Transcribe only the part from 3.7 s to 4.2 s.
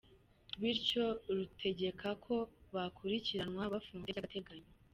bafunze